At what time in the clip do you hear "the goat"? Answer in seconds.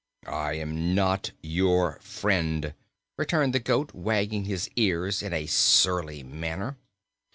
3.53-3.93